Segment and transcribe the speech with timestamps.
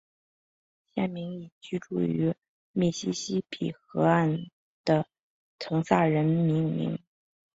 [0.95, 2.33] 县名以居住于
[2.71, 4.47] 密西西比河沿岸
[4.83, 5.05] 的
[5.59, 6.97] 滕萨人命名。